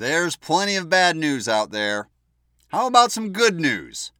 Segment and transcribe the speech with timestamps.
[0.00, 2.08] There's plenty of bad news out there.
[2.68, 4.12] How about some good news?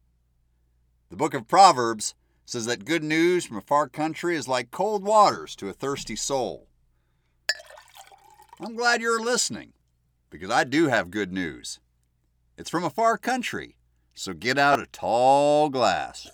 [1.09, 2.13] The book of Proverbs
[2.45, 6.15] says that good news from a far country is like cold waters to a thirsty
[6.15, 6.67] soul.
[8.59, 9.73] I'm glad you're listening
[10.29, 11.79] because I do have good news.
[12.59, 13.75] It's from a far country,
[14.13, 16.29] so get out a tall glass.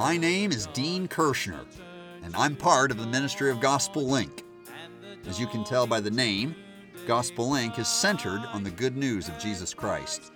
[0.00, 1.66] My name is Dean Kirshner,
[2.24, 4.44] and I'm part of the Ministry of Gospel Link.
[5.28, 6.56] As you can tell by the name,
[7.06, 10.32] Gospel Link is centered on the good news of Jesus Christ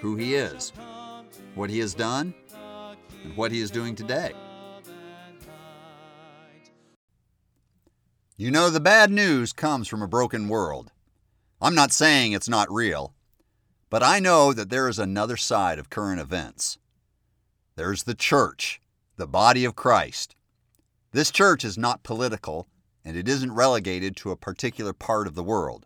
[0.00, 0.72] who He is,
[1.54, 2.34] what He has done,
[3.22, 4.32] and what He is doing today.
[8.36, 10.90] You know, the bad news comes from a broken world.
[11.62, 13.14] I'm not saying it's not real,
[13.90, 16.78] but I know that there is another side of current events.
[17.76, 18.80] There's the church,
[19.18, 20.34] the body of Christ.
[21.12, 22.68] This church is not political,
[23.04, 25.84] and it isn't relegated to a particular part of the world.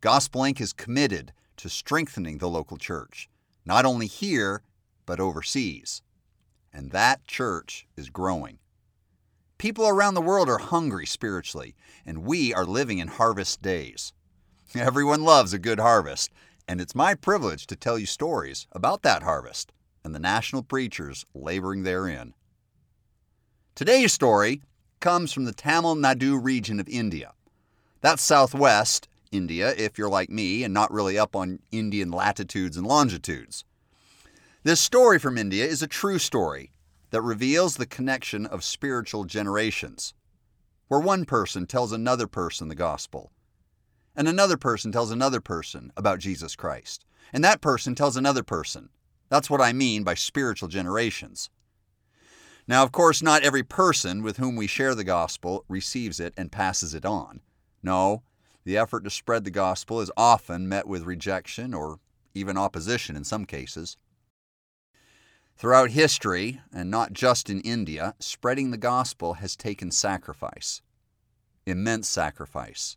[0.00, 3.30] Gospel Link is committed to strengthening the local church,
[3.64, 4.64] not only here,
[5.06, 6.02] but overseas.
[6.72, 8.58] And that church is growing.
[9.58, 14.12] People around the world are hungry spiritually, and we are living in harvest days.
[14.74, 16.32] Everyone loves a good harvest,
[16.66, 19.70] and it's my privilege to tell you stories about that harvest
[20.04, 22.34] and the national preachers laboring therein.
[23.74, 24.62] Today's story
[25.00, 27.32] comes from the Tamil Nadu region of India.
[28.00, 32.86] That's southwest India if you're like me and not really up on Indian latitudes and
[32.86, 33.64] longitudes.
[34.62, 36.72] This story from India is a true story
[37.10, 40.14] that reveals the connection of spiritual generations,
[40.88, 43.32] where one person tells another person the gospel,
[44.14, 48.90] and another person tells another person about Jesus Christ, and that person tells another person,
[49.30, 51.48] that's what I mean by spiritual generations.
[52.68, 56.52] Now, of course, not every person with whom we share the gospel receives it and
[56.52, 57.40] passes it on.
[57.82, 58.22] No,
[58.64, 61.98] the effort to spread the gospel is often met with rejection or
[62.34, 63.96] even opposition in some cases.
[65.56, 70.80] Throughout history, and not just in India, spreading the gospel has taken sacrifice.
[71.66, 72.96] Immense sacrifice.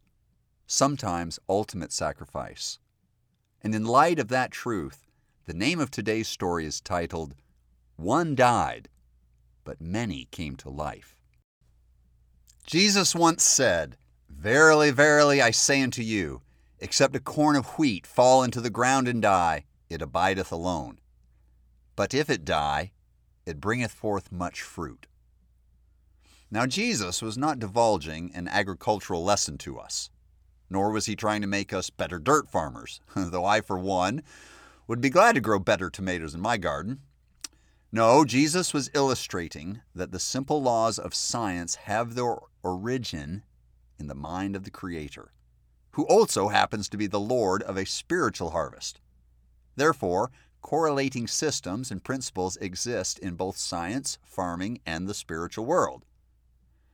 [0.66, 2.80] Sometimes ultimate sacrifice.
[3.62, 5.08] And in light of that truth,
[5.46, 7.36] the name of today's story is titled
[7.98, 8.88] One Died,
[9.66, 11.18] but Many Came to Life.
[12.66, 13.98] Jesus once said,
[14.30, 16.42] Verily, verily, I say unto you,
[16.80, 21.00] except a corn of wheat fall into the ground and die, it abideth alone.
[21.98, 22.94] But if it die,
[23.46, 25.08] it bringeth forth much fruit.
[26.50, 30.10] Now, Jesus was not divulging an agricultural lesson to us,
[30.70, 34.24] nor was he trying to make us better dirt farmers, though I, for one,
[34.88, 37.00] would be glad to grow better tomatoes in my garden.
[37.92, 43.44] No, Jesus was illustrating that the simple laws of science have their origin
[44.00, 45.32] in the mind of the Creator,
[45.92, 49.00] who also happens to be the Lord of a spiritual harvest.
[49.76, 56.06] Therefore, correlating systems and principles exist in both science, farming, and the spiritual world.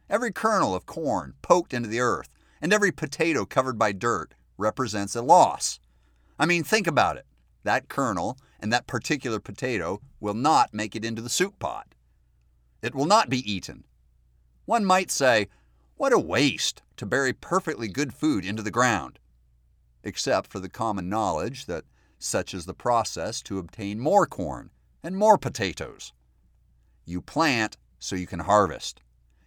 [0.10, 2.30] Every kernel of corn poked into the earth
[2.62, 5.80] and every potato covered by dirt represents a loss.
[6.38, 7.26] I mean, think about it
[7.64, 11.94] that kernel and that particular potato will not make it into the soup pot.
[12.82, 13.84] It will not be eaten.
[14.66, 15.48] One might say,
[15.96, 19.20] what a waste to bury perfectly good food into the ground,
[20.04, 21.84] except for the common knowledge that
[22.18, 24.70] such is the process to obtain more corn
[25.04, 26.14] and more potatoes.
[27.06, 29.02] You plant so you can harvest.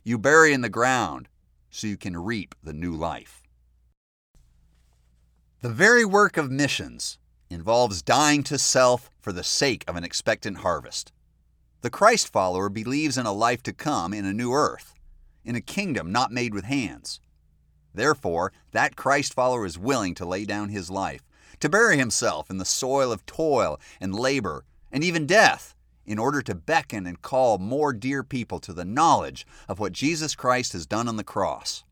[0.04, 1.28] You bury in the ground
[1.70, 3.42] so you can reap the new life.
[5.60, 7.18] The very work of missions
[7.52, 11.12] involves dying to self for the sake of an expectant harvest.
[11.82, 14.94] The Christ follower believes in a life to come in a new earth,
[15.44, 17.20] in a kingdom not made with hands.
[17.94, 21.22] Therefore, that Christ follower is willing to lay down his life,
[21.60, 25.74] to bury himself in the soil of toil and labor and even death,
[26.04, 30.34] in order to beckon and call more dear people to the knowledge of what Jesus
[30.34, 31.84] Christ has done on the cross.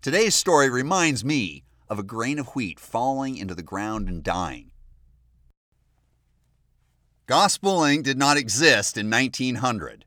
[0.00, 4.70] Today's story reminds me of a grain of wheat falling into the ground and dying.
[7.28, 10.06] Gospel Link did not exist in 1900.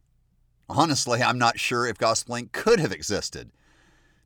[0.68, 3.52] Honestly, I'm not sure if Gospel Link could have existed,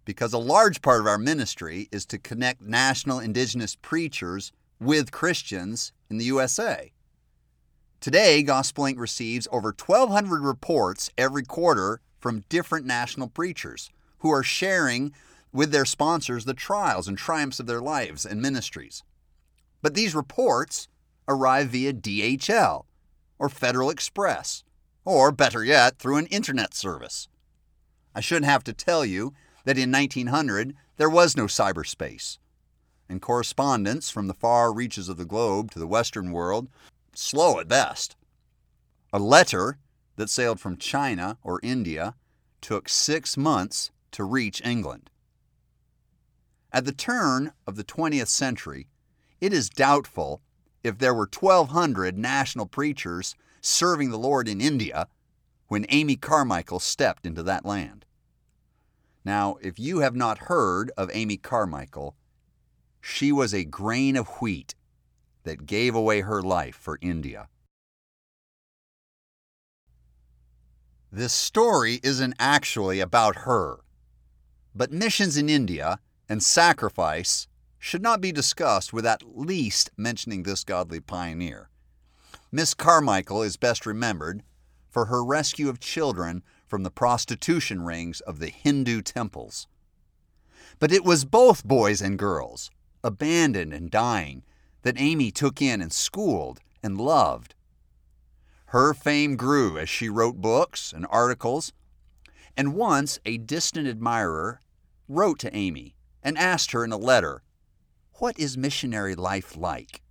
[0.05, 5.91] because a large part of our ministry is to connect national indigenous preachers with Christians
[6.09, 6.93] in the USA.
[7.99, 13.89] Today, Gospel Link receives over 1,200 reports every quarter from different national preachers
[14.19, 15.11] who are sharing
[15.51, 19.03] with their sponsors the trials and triumphs of their lives and ministries.
[19.81, 20.87] But these reports
[21.27, 22.85] arrive via DHL
[23.37, 24.63] or Federal Express,
[25.03, 27.27] or better yet, through an internet service.
[28.13, 29.33] I shouldn't have to tell you
[29.65, 32.37] that in 1900 there was no cyberspace,
[33.09, 36.69] and correspondence from the far reaches of the globe to the Western world
[37.13, 38.15] slow at best.
[39.11, 39.77] A letter
[40.15, 42.15] that sailed from China or India
[42.61, 45.09] took six months to reach England.
[46.71, 48.87] At the turn of the 20th century,
[49.39, 50.41] it is doubtful
[50.85, 55.07] if there were 1,200 national preachers serving the Lord in India
[55.67, 58.05] when Amy Carmichael stepped into that land.
[59.25, 62.15] Now, if you have not heard of Amy Carmichael,
[63.01, 64.75] she was a grain of wheat
[65.43, 67.47] that gave away her life for India.
[71.11, 73.79] This story isn't actually about her,
[74.75, 75.97] but missions in India
[76.29, 77.47] and sacrifice
[77.85, 81.69] should not be discussed without at least mentioning this godly pioneer.
[82.51, 84.41] Miss Carmichael is best remembered
[84.89, 89.67] for her rescue of children from the prostitution rings of the Hindu temples.
[90.79, 92.71] But it was both boys and girls,
[93.03, 94.41] abandoned and dying,
[94.81, 97.53] that Amy took in and schooled and loved.
[98.69, 101.71] Her fame grew as she wrote books and articles,
[102.57, 104.59] and once a distant admirer
[105.07, 105.93] wrote to Amy
[106.23, 107.43] and asked her in a letter
[108.17, 110.01] what is missionary life like?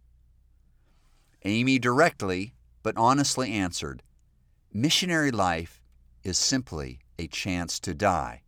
[1.45, 4.03] Amy directly but honestly answered
[4.73, 5.81] Missionary life
[6.23, 8.43] is simply a chance to die.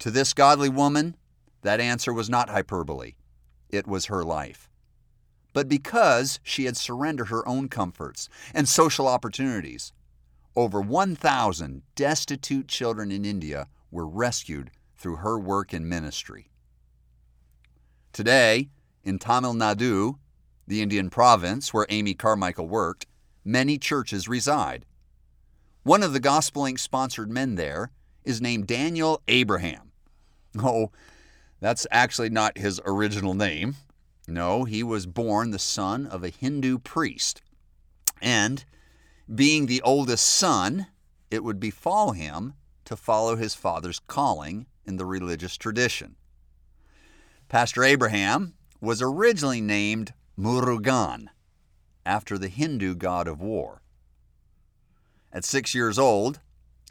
[0.00, 1.16] To this godly woman,
[1.62, 3.14] that answer was not hyperbole,
[3.70, 4.68] it was her life.
[5.52, 9.92] But because she had surrendered her own comforts and social opportunities,
[10.56, 16.50] over 1,000 destitute children in India were rescued through her work in ministry.
[18.14, 18.68] Today,
[19.02, 20.18] in Tamil Nadu,
[20.68, 23.06] the Indian province where Amy Carmichael worked,
[23.44, 24.86] many churches reside.
[25.82, 27.90] One of the Gospel Link sponsored men there
[28.22, 29.90] is named Daniel Abraham.
[30.56, 30.92] Oh,
[31.58, 33.74] that's actually not his original name.
[34.28, 37.42] No, he was born the son of a Hindu priest.
[38.22, 38.64] And
[39.34, 40.86] being the oldest son,
[41.32, 46.14] it would befall him to follow his father's calling in the religious tradition.
[47.54, 51.28] Pastor Abraham was originally named Murugan,
[52.04, 53.80] after the Hindu god of war.
[55.32, 56.40] At six years old,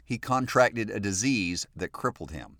[0.06, 2.56] he contracted a disease that crippled him.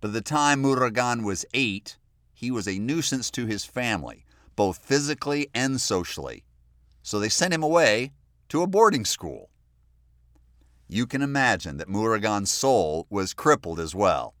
[0.00, 1.98] By the time Murugan was eight,
[2.32, 4.24] he was a nuisance to his family,
[4.54, 6.44] both physically and socially.
[7.02, 8.12] So they sent him away
[8.50, 9.50] to a boarding school.
[10.86, 14.36] You can imagine that Murugan's soul was crippled as well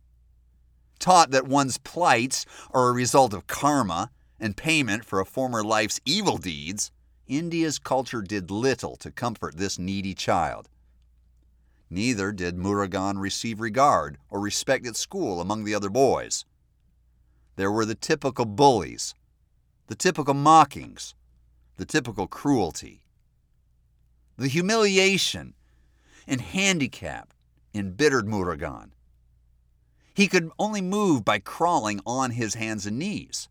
[1.00, 6.00] taught that one's plights are a result of karma and payment for a former life's
[6.04, 6.92] evil deeds,
[7.26, 10.68] India's culture did little to comfort this needy child.
[11.90, 16.44] Neither did Murugan receive regard or respect at school among the other boys.
[17.56, 19.14] There were the typical bullies,
[19.88, 21.14] the typical mockings,
[21.76, 23.02] the typical cruelty.
[24.36, 25.54] The humiliation
[26.26, 27.34] and handicap
[27.74, 28.90] embittered Murugan.
[30.20, 33.48] He could only move by crawling on his hands and knees.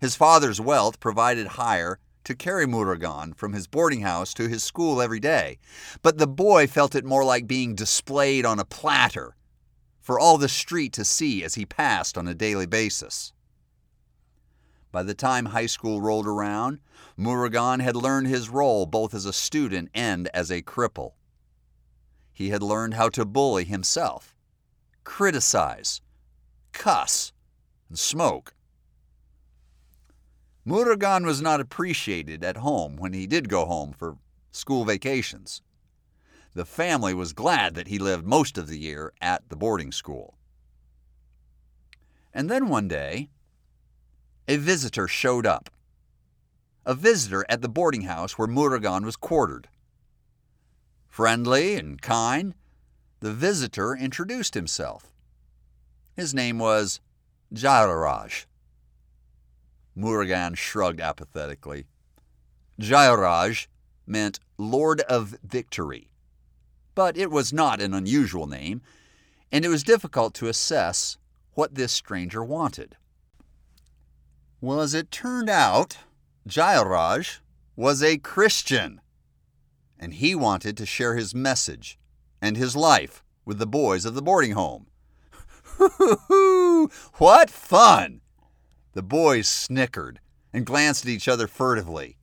[0.00, 5.02] His father's wealth provided hire to carry Murugan from his boarding house to his school
[5.02, 5.58] every day,
[6.00, 9.36] but the boy felt it more like being displayed on a platter
[10.00, 13.34] for all the street to see as he passed on a daily basis.
[14.90, 16.78] By the time high school rolled around,
[17.18, 21.12] Murugan had learned his role both as a student and as a cripple.
[22.32, 24.34] He had learned how to bully himself
[25.08, 26.02] criticize,
[26.72, 27.32] cuss,
[27.88, 28.54] and smoke.
[30.66, 34.18] Murugan was not appreciated at home when he did go home for
[34.52, 35.62] school vacations.
[36.52, 40.36] The family was glad that he lived most of the year at the boarding school.
[42.34, 43.30] And then one day,
[44.46, 45.70] a visitor showed up.
[46.84, 49.68] A visitor at the boarding house where Murugan was quartered.
[51.08, 52.54] Friendly and kind,
[53.20, 55.12] the visitor introduced himself.
[56.14, 57.00] His name was
[57.52, 58.46] Jairaj.
[59.96, 61.86] Murugan shrugged apathetically.
[62.80, 63.66] Jairaj
[64.06, 66.10] meant Lord of Victory,
[66.94, 68.82] but it was not an unusual name,
[69.50, 71.18] and it was difficult to assess
[71.54, 72.96] what this stranger wanted.
[74.60, 75.98] Well, as it turned out,
[76.48, 77.38] Jairaj
[77.76, 79.00] was a Christian,
[79.98, 81.98] and he wanted to share his message
[82.40, 84.86] and his life with the boys of the boarding home.
[87.18, 88.20] what fun!
[88.92, 90.20] The boys snickered
[90.52, 92.16] and glanced at each other furtively.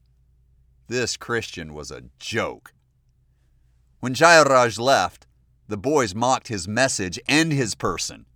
[0.88, 2.72] This Christian was a joke.
[4.00, 5.26] When Jayaraj left,
[5.68, 8.26] the boys mocked his message and his person.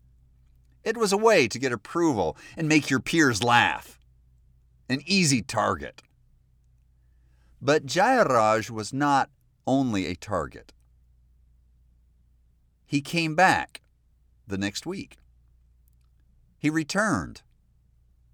[0.82, 3.98] It was a way to get approval and make your peers laugh.
[4.88, 6.02] An easy target.
[7.62, 9.30] But Jayaraj was not
[9.66, 10.72] only a target.
[12.90, 13.82] He came back
[14.48, 15.16] the next week.
[16.58, 17.42] He returned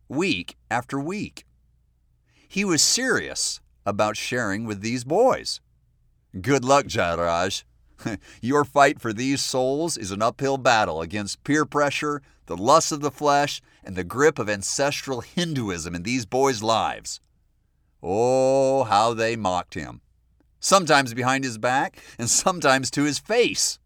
[0.09, 1.45] week after week.
[2.49, 5.61] He was serious about sharing with these boys.
[6.41, 7.65] Good luck, Jayaraj.
[8.41, 13.03] Your fight for these souls is an uphill battle against peer pressure, the lust of
[13.03, 17.21] the flesh, and the grip of ancestral Hinduism in these boys' lives.
[18.03, 20.01] Oh, how they mocked him.
[20.61, 23.79] Sometimes behind his back, and sometimes to his face.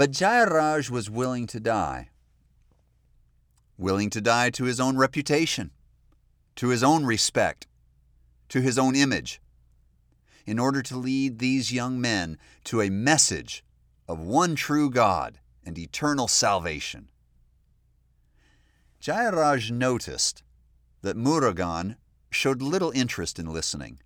[0.00, 2.08] But Jayaraj was willing to die.
[3.76, 5.72] Willing to die to his own reputation,
[6.56, 7.66] to his own respect,
[8.48, 9.42] to his own image
[10.46, 13.62] in order to lead these young men to a message
[14.08, 17.10] of one true God and eternal salvation.
[19.02, 20.42] Jayaraj noticed
[21.02, 21.96] that Murugan
[22.30, 24.00] showed little interest in listening.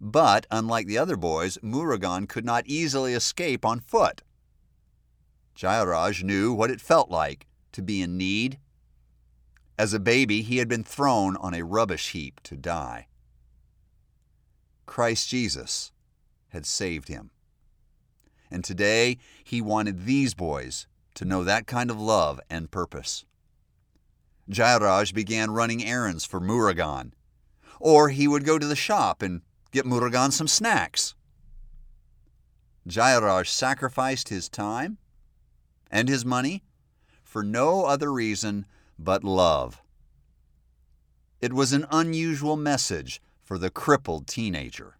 [0.00, 4.22] But, unlike the other boys, Murugan could not easily escape on foot.
[5.58, 8.60] Jayaraj knew what it felt like to be in need.
[9.76, 13.08] As a baby, he had been thrown on a rubbish heap to die.
[14.86, 15.90] Christ Jesus
[16.50, 17.30] had saved him.
[18.52, 23.24] And today he wanted these boys to know that kind of love and purpose.
[24.48, 27.12] Jayaraj began running errands for Murugan,
[27.80, 31.16] or he would go to the shop and get Murugan some snacks.
[32.86, 34.98] Jayaraj sacrificed his time
[35.90, 36.62] and his money
[37.22, 38.66] for no other reason
[38.98, 39.82] but love.
[41.40, 44.96] It was an unusual message for the crippled teenager.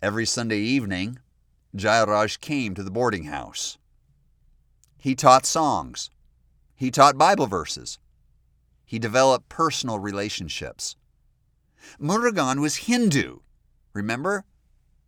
[0.00, 1.18] Every Sunday evening,
[1.76, 3.78] Jayaraj came to the boarding house.
[4.98, 6.10] He taught songs.
[6.74, 7.98] He taught Bible verses.
[8.84, 10.96] He developed personal relationships.
[12.00, 13.40] Murugan was Hindu.
[13.92, 14.44] Remember?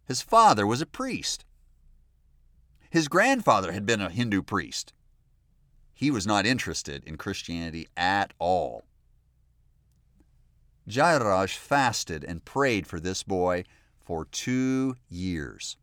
[0.07, 1.45] His father was a priest.
[2.97, 4.95] His grandfather had been a Hindu priest.
[5.93, 8.85] He was not interested in Christianity at all.
[10.88, 13.65] Jayaraj fasted and prayed for this boy
[14.00, 15.76] for two years.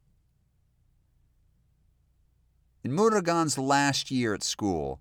[2.84, 5.00] In Murugan's last year at school,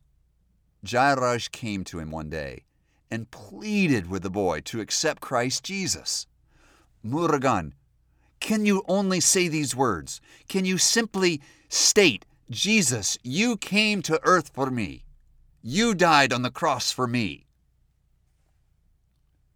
[0.84, 2.64] Jayaraj came to him one day
[3.10, 6.26] and pleaded with the boy to accept Christ Jesus.
[7.02, 7.72] Murugan,
[8.42, 10.20] can you only say these words?
[10.48, 15.04] Can you simply state, Jesus, you came to earth for me.
[15.62, 17.46] You died on the cross for me.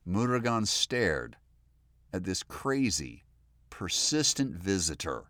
[0.09, 1.37] Murugan stared
[2.13, 3.25] at this crazy,
[3.71, 5.25] persistent visitor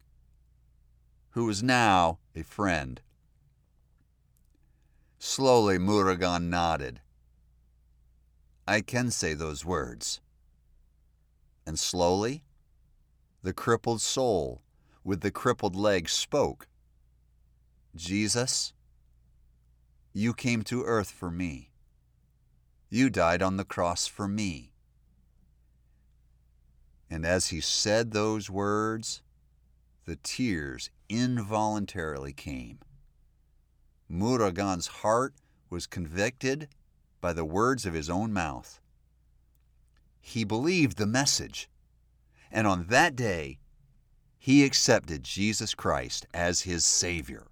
[1.31, 3.01] who was now a friend.
[5.19, 7.01] Slowly, Murugan nodded.
[8.69, 10.21] I can say those words.
[11.67, 12.43] And slowly,
[13.47, 14.61] the crippled soul
[15.05, 16.67] with the crippled leg spoke
[17.95, 18.73] Jesus,
[20.13, 21.71] you came to earth for me.
[22.91, 24.73] You died on the cross for me.
[27.09, 29.23] And as he said those words,
[30.07, 32.81] the tears involuntarily came.
[34.11, 35.35] Murugan's heart
[35.71, 36.67] was convicted
[37.21, 38.81] by the words of his own mouth.
[40.21, 41.71] He believed the message,
[42.51, 43.59] and on that day,
[44.39, 47.47] he accepted Jesus Christ as his Savior.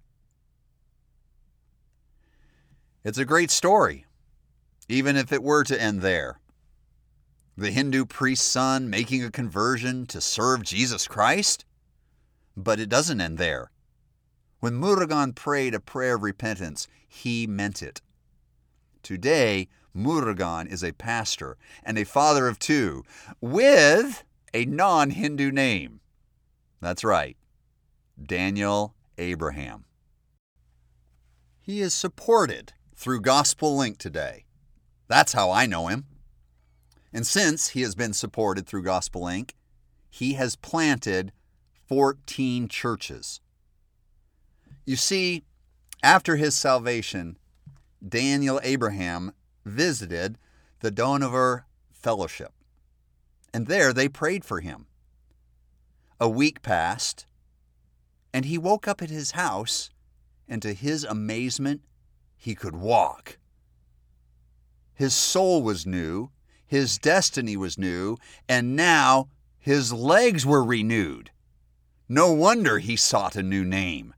[3.03, 4.05] It's a great story
[4.87, 6.39] even if it were to end there.
[7.57, 11.65] The Hindu priest's son making a conversion to serve Jesus Christ?
[12.57, 13.71] But it doesn't end there.
[14.59, 18.01] When Murugan prayed a prayer of repentance, he meant it.
[19.03, 23.03] Today, Murugan is a pastor and a father of two
[23.39, 24.23] with
[24.55, 25.99] a non Hindu name.
[26.79, 27.35] That's right,
[28.21, 29.83] Daniel Abraham.
[31.59, 34.45] He is supported through Gospel Link today.
[35.09, 36.05] That's how I know him.
[37.11, 39.55] And since he has been supported through Gospel Link,
[40.09, 41.33] he has planted
[41.89, 43.41] 14 churches.
[44.85, 45.43] You see,
[46.01, 47.37] after his salvation,
[48.07, 49.33] Daniel Abraham
[49.65, 50.37] visited
[50.79, 52.54] the Dohnavur Fellowship.
[53.55, 54.85] And there they prayed for him.
[56.19, 57.25] A week passed,
[58.33, 59.91] and he woke up at his house,
[60.45, 61.79] and to his amazement,
[62.35, 63.37] he could walk.
[64.93, 66.31] His soul was new,
[66.67, 68.17] his destiny was new,
[68.49, 71.31] and now his legs were renewed.
[72.09, 74.13] No wonder he sought a new name.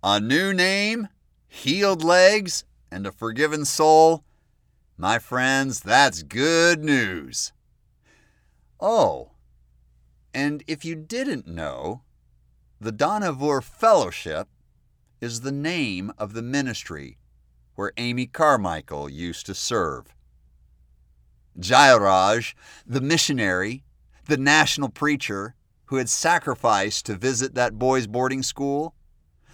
[0.00, 1.08] A new name,
[1.48, 4.22] healed legs, and a forgiven soul.
[4.96, 7.52] My friends, that's good news.
[8.84, 9.30] Oh,
[10.34, 12.02] and if you didn't know,
[12.80, 14.48] the Dohnavur Fellowship
[15.20, 17.16] is the name of the ministry
[17.76, 20.16] where Amy Carmichael used to serve.
[21.56, 23.84] Jayaraj, the missionary,
[24.26, 28.96] the national preacher who had sacrificed to visit that boys' boarding school,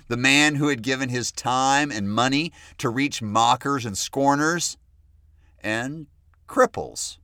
[0.07, 4.79] the man who had given his time and money to reach mockers and scorners,
[5.61, 6.07] and
[6.49, 7.19] cripples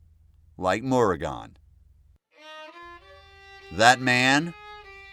[0.59, 1.53] like Murugan.
[3.77, 4.55] That man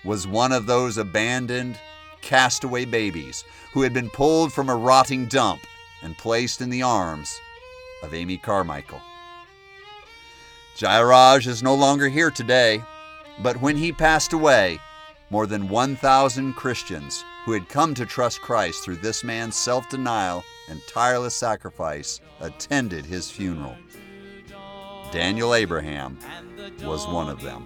[0.03, 1.79] was one of those abandoned,
[2.21, 5.61] castaway babies who had been pulled from a rotting dump
[6.03, 7.39] and placed in the arms
[8.03, 9.01] of Amy Carmichael.
[10.77, 12.83] Jayaraj is no longer here today,
[13.41, 14.79] but when he passed away,
[15.31, 20.43] more than 1,000 Christians who had come to trust Christ through this man's self denial
[20.69, 23.75] and tireless sacrifice attended his funeral.
[25.11, 26.19] Daniel Abraham
[26.83, 27.65] was one of them.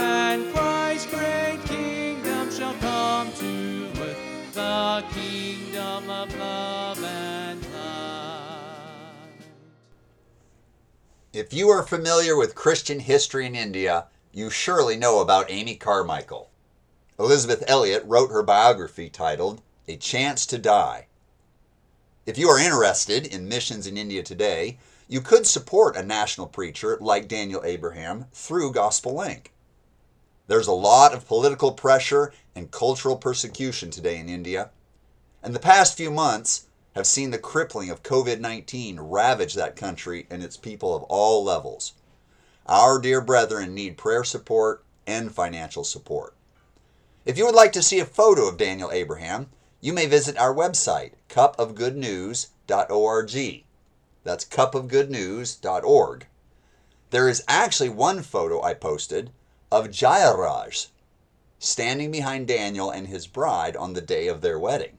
[0.00, 7.30] And Christ's great kingdom shall come to earth, the kingdom and.
[11.32, 16.50] If you are familiar with Christian history in India, you surely know about Amy Carmichael.
[17.20, 21.06] Elisabeth Elliot wrote her biography titled A Chance to Die.
[22.26, 24.78] If you are interested in missions in India today,
[25.08, 29.52] you could support a national preacher like Daniel Abraham through Gospel Link.
[30.50, 34.70] There's a lot of political pressure and cultural persecution today in India,
[35.44, 40.26] and the past few months have seen the crippling of COVID 19 ravage that country
[40.28, 41.92] and its people of all levels.
[42.66, 46.34] Our dear brethren need prayer support and financial support.
[47.24, 50.52] If you would like to see a photo of Daniel Abraham, you may visit our
[50.52, 53.64] website, cupofgoodnews.org.
[54.24, 56.26] That's cupofgoodnews.org.
[57.10, 59.30] There is actually one photo I posted
[59.70, 60.88] of Jayaraj
[61.58, 64.98] standing behind Daniel and his bride on the day of their wedding.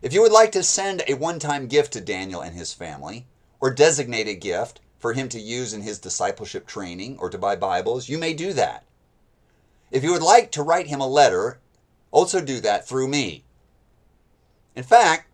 [0.00, 3.26] If you would like to send a one time gift to Daniel and his family,
[3.60, 7.56] or designate a gift for him to use in his discipleship training or to buy
[7.56, 8.84] Bibles, you may do that.
[9.90, 11.58] If you would like to write him a letter,
[12.10, 13.44] also do that through me.
[14.74, 15.28] In fact,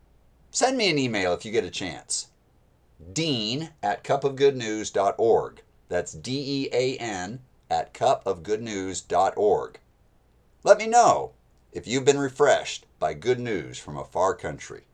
[0.50, 2.28] send me an email if you get a chance.
[3.12, 5.62] Dean at cupofgoodnews.org.
[5.88, 9.78] That's D E A N at cupofgoodnews.org.
[10.62, 11.32] Let me know
[11.72, 14.84] if you've been refreshed by good news from a far country.